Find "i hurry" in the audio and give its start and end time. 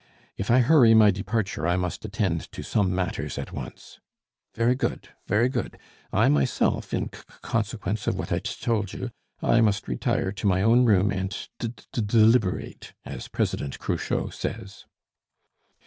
0.49-0.95